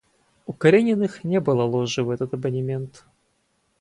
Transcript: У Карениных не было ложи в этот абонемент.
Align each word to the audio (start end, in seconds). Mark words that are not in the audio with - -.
У 0.47 0.53
Карениных 0.53 1.19
не 1.23 1.39
было 1.39 1.61
ложи 1.61 2.01
в 2.03 2.09
этот 2.09 2.33
абонемент. 2.33 3.05